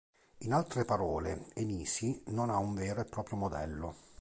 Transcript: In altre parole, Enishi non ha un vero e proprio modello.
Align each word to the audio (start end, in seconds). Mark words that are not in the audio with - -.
In 0.39 0.51
altre 0.53 0.83
parole, 0.83 1.45
Enishi 1.53 2.23
non 2.29 2.49
ha 2.49 2.57
un 2.57 2.73
vero 2.73 3.01
e 3.01 3.05
proprio 3.05 3.37
modello. 3.37 3.93